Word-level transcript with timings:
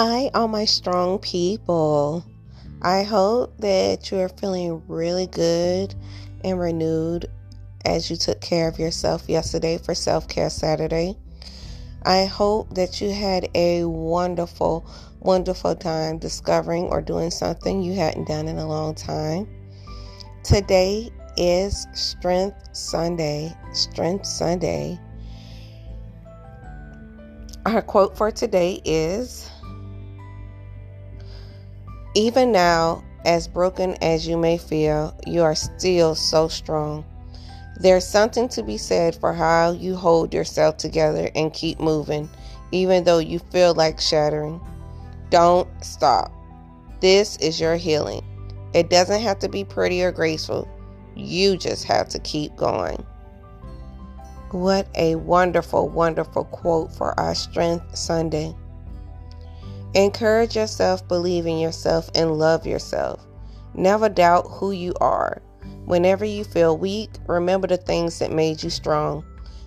Hi, 0.00 0.30
all 0.32 0.46
my 0.46 0.64
strong 0.64 1.18
people. 1.18 2.24
I 2.82 3.02
hope 3.02 3.58
that 3.58 4.12
you 4.12 4.20
are 4.20 4.28
feeling 4.28 4.80
really 4.86 5.26
good 5.26 5.92
and 6.44 6.56
renewed 6.60 7.26
as 7.84 8.08
you 8.08 8.14
took 8.14 8.40
care 8.40 8.68
of 8.68 8.78
yourself 8.78 9.28
yesterday 9.28 9.76
for 9.76 9.96
Self 9.96 10.28
Care 10.28 10.50
Saturday. 10.50 11.16
I 12.04 12.26
hope 12.26 12.76
that 12.76 13.00
you 13.00 13.10
had 13.10 13.48
a 13.56 13.86
wonderful, 13.86 14.88
wonderful 15.18 15.74
time 15.74 16.18
discovering 16.18 16.84
or 16.84 17.02
doing 17.02 17.32
something 17.32 17.82
you 17.82 17.96
hadn't 17.96 18.28
done 18.28 18.46
in 18.46 18.58
a 18.58 18.68
long 18.68 18.94
time. 18.94 19.48
Today 20.44 21.10
is 21.36 21.88
Strength 21.92 22.68
Sunday. 22.70 23.52
Strength 23.72 24.26
Sunday. 24.26 24.96
Our 27.66 27.82
quote 27.82 28.16
for 28.16 28.30
today 28.30 28.80
is 28.84 29.50
Even 32.18 32.50
now, 32.50 33.04
as 33.24 33.46
broken 33.46 33.94
as 34.02 34.26
you 34.26 34.36
may 34.36 34.58
feel, 34.58 35.16
you 35.24 35.40
are 35.40 35.54
still 35.54 36.16
so 36.16 36.48
strong. 36.48 37.04
There's 37.76 38.04
something 38.04 38.48
to 38.48 38.64
be 38.64 38.76
said 38.76 39.14
for 39.14 39.32
how 39.32 39.70
you 39.70 39.94
hold 39.94 40.34
yourself 40.34 40.78
together 40.78 41.30
and 41.36 41.52
keep 41.52 41.78
moving, 41.78 42.28
even 42.72 43.04
though 43.04 43.20
you 43.20 43.38
feel 43.38 43.72
like 43.72 44.00
shattering. 44.00 44.60
Don't 45.30 45.68
stop. 45.80 46.32
This 46.98 47.36
is 47.36 47.60
your 47.60 47.76
healing. 47.76 48.24
It 48.74 48.90
doesn't 48.90 49.22
have 49.22 49.38
to 49.38 49.48
be 49.48 49.62
pretty 49.62 50.02
or 50.02 50.10
graceful. 50.10 50.68
You 51.14 51.56
just 51.56 51.84
have 51.84 52.08
to 52.08 52.18
keep 52.18 52.56
going. 52.56 53.06
What 54.50 54.88
a 54.96 55.14
wonderful, 55.14 55.88
wonderful 55.88 56.46
quote 56.46 56.92
for 56.92 57.14
our 57.20 57.36
Strength 57.36 57.96
Sunday. 57.96 58.56
Encourage 59.94 60.54
yourself, 60.54 61.06
believe 61.08 61.46
in 61.46 61.58
yourself, 61.58 62.10
and 62.14 62.38
love 62.38 62.66
yourself. 62.66 63.26
Never 63.74 64.08
doubt 64.08 64.46
who 64.50 64.70
you 64.70 64.92
are. 65.00 65.40
Whenever 65.86 66.24
you 66.24 66.44
feel 66.44 66.76
weak, 66.76 67.10
remember 67.26 67.66
the 67.66 67.78
things 67.78 68.18
that 68.18 68.30
made 68.30 68.62
you 68.62 68.68
strong. 68.68 69.24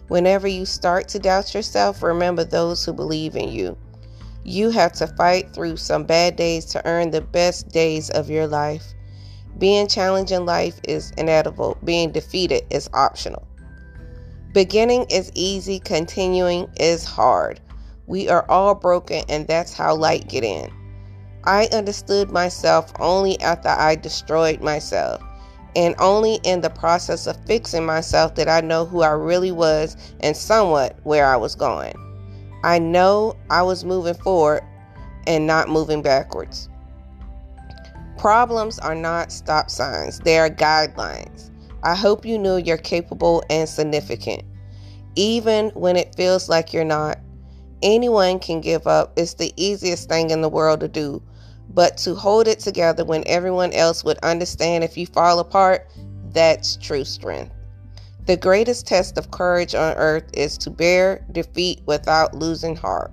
Whenever 0.09 0.47
you 0.47 0.65
start 0.65 1.07
to 1.07 1.19
doubt 1.19 1.55
yourself, 1.55 2.03
remember 2.03 2.43
those 2.43 2.85
who 2.85 2.93
believe 2.93 3.35
in 3.35 3.49
you. 3.49 3.75
You 4.43 4.69
have 4.69 4.91
to 4.93 5.07
fight 5.07 5.53
through 5.53 5.77
some 5.77 6.03
bad 6.03 6.35
days 6.35 6.65
to 6.65 6.85
earn 6.85 7.09
the 7.09 7.21
best 7.21 7.69
days 7.69 8.09
of 8.11 8.29
your 8.29 8.45
life. 8.45 8.83
Being 9.57 9.87
challenged 9.87 10.31
in 10.31 10.45
life 10.45 10.79
is 10.87 11.11
inevitable, 11.17 11.77
being 11.83 12.11
defeated 12.11 12.63
is 12.69 12.89
optional. 12.93 13.47
Beginning 14.53 15.05
is 15.09 15.31
easy, 15.33 15.79
continuing 15.79 16.69
is 16.77 17.05
hard. 17.05 17.59
We 18.07 18.29
are 18.29 18.45
all 18.49 18.75
broken, 18.75 19.23
and 19.29 19.47
that's 19.47 19.73
how 19.73 19.95
light 19.95 20.27
get 20.27 20.43
in. 20.43 20.71
I 21.43 21.67
understood 21.73 22.29
myself 22.29 22.91
only 22.99 23.39
after 23.41 23.69
I 23.69 23.95
destroyed 23.95 24.61
myself. 24.61 25.21
And 25.75 25.95
only 25.99 26.39
in 26.43 26.61
the 26.61 26.69
process 26.69 27.27
of 27.27 27.37
fixing 27.45 27.85
myself 27.85 28.35
did 28.35 28.47
I 28.47 28.61
know 28.61 28.85
who 28.85 29.01
I 29.01 29.11
really 29.11 29.51
was 29.51 29.95
and 30.19 30.35
somewhat 30.35 30.97
where 31.03 31.25
I 31.25 31.37
was 31.37 31.55
going. 31.55 31.93
I 32.63 32.77
know 32.77 33.37
I 33.49 33.61
was 33.61 33.85
moving 33.85 34.13
forward 34.15 34.63
and 35.25 35.47
not 35.47 35.69
moving 35.69 36.01
backwards. 36.01 36.69
Problems 38.17 38.77
are 38.79 38.93
not 38.93 39.31
stop 39.31 39.69
signs, 39.69 40.19
they 40.19 40.37
are 40.37 40.49
guidelines. 40.49 41.49
I 41.83 41.95
hope 41.95 42.25
you 42.25 42.37
know 42.37 42.57
you're 42.57 42.77
capable 42.77 43.41
and 43.49 43.67
significant. 43.67 44.43
Even 45.15 45.69
when 45.69 45.95
it 45.95 46.15
feels 46.15 46.47
like 46.47 46.73
you're 46.73 46.83
not, 46.83 47.17
anyone 47.83 48.39
can 48.39 48.61
give 48.61 48.87
up. 48.87 49.13
It's 49.17 49.35
the 49.35 49.53
easiest 49.55 50.09
thing 50.09 50.29
in 50.29 50.41
the 50.41 50.49
world 50.49 50.79
to 50.81 50.87
do. 50.87 51.21
But 51.73 51.97
to 51.97 52.15
hold 52.15 52.47
it 52.47 52.59
together 52.59 53.05
when 53.05 53.23
everyone 53.27 53.73
else 53.73 54.03
would 54.03 54.17
understand 54.19 54.83
if 54.83 54.97
you 54.97 55.05
fall 55.05 55.39
apart, 55.39 55.87
that's 56.33 56.75
true 56.77 57.05
strength. 57.05 57.53
The 58.25 58.37
greatest 58.37 58.85
test 58.85 59.17
of 59.17 59.31
courage 59.31 59.73
on 59.73 59.95
earth 59.95 60.29
is 60.33 60.57
to 60.59 60.69
bear 60.69 61.25
defeat 61.31 61.81
without 61.85 62.35
losing 62.35 62.75
heart. 62.75 63.11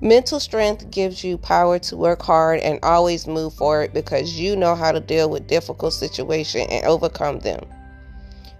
Mental 0.00 0.38
strength 0.38 0.90
gives 0.90 1.24
you 1.24 1.38
power 1.38 1.78
to 1.78 1.96
work 1.96 2.22
hard 2.22 2.60
and 2.60 2.78
always 2.82 3.26
move 3.26 3.54
forward 3.54 3.92
because 3.92 4.38
you 4.38 4.54
know 4.56 4.74
how 4.74 4.92
to 4.92 5.00
deal 5.00 5.30
with 5.30 5.46
difficult 5.46 5.92
situations 5.92 6.66
and 6.70 6.84
overcome 6.84 7.38
them. 7.40 7.60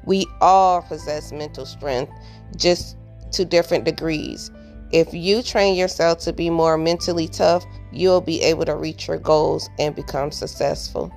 We 0.05 0.27
all 0.41 0.83
possess 0.83 1.33
mental 1.33 1.67
strength, 1.67 2.13
just 2.57 2.97
to 3.33 3.45
different 3.45 3.85
degrees. 3.85 4.51
If 4.95 5.13
you 5.13 5.43
train 5.43 5.75
yourself 5.75 6.21
to 6.21 6.33
be 6.33 6.51
more 6.51 6.79
mentally 6.79 7.27
tough, 7.27 7.65
you'll 7.91 8.21
be 8.21 8.41
able 8.43 8.65
to 8.67 8.77
reach 8.77 9.09
your 9.09 9.19
goals 9.19 9.69
and 9.81 9.93
become 9.93 10.31
successful. 10.31 11.13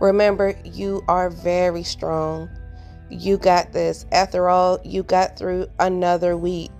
Remember, 0.00 0.54
you 0.62 1.02
are 1.08 1.30
very 1.30 1.82
strong. 1.82 2.48
You 3.10 3.38
got 3.38 3.72
this. 3.72 4.06
After 4.12 4.48
all, 4.48 4.78
you 4.84 5.02
got 5.02 5.36
through 5.36 5.66
another 5.80 6.36
week. 6.36 6.70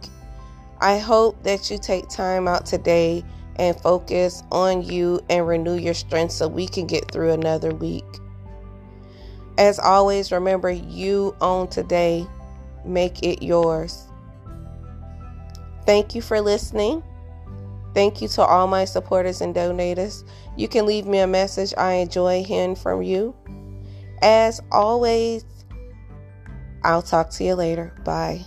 I 0.80 0.98
hope 0.98 1.42
that 1.42 1.72
you 1.72 1.78
take 1.78 2.08
time 2.08 2.46
out 2.46 2.64
today 2.64 3.24
and 3.56 3.76
focus 3.80 4.44
on 4.52 4.82
you 4.82 5.20
and 5.28 5.48
renew 5.48 5.74
your 5.74 5.94
strength 5.94 6.34
so 6.34 6.46
we 6.46 6.68
can 6.68 6.86
get 6.86 7.10
through 7.10 7.32
another 7.32 7.74
week. 7.74 8.04
As 9.58 9.80
always, 9.80 10.30
remember 10.30 10.70
you 10.70 11.34
own 11.40 11.66
today, 11.66 12.28
make 12.84 13.24
it 13.24 13.42
yours. 13.42 14.06
Thank 15.84 16.14
you 16.14 16.22
for 16.22 16.40
listening. 16.40 17.02
Thank 17.94 18.22
you 18.22 18.28
to 18.28 18.42
all 18.42 18.66
my 18.66 18.84
supporters 18.84 19.40
and 19.40 19.54
donators. 19.54 20.24
You 20.56 20.68
can 20.68 20.86
leave 20.86 21.06
me 21.06 21.18
a 21.18 21.26
message. 21.26 21.74
I 21.76 21.94
enjoy 21.94 22.42
hearing 22.42 22.74
from 22.74 23.02
you. 23.02 23.34
As 24.22 24.60
always, 24.70 25.44
I'll 26.84 27.02
talk 27.02 27.30
to 27.30 27.44
you 27.44 27.54
later. 27.54 27.94
Bye. 28.04 28.44